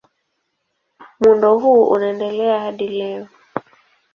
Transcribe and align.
Muundo 1.19 1.57
huu 1.59 1.83
unaendelea 1.89 2.59
hadi 2.59 2.87
leo. 2.87 3.27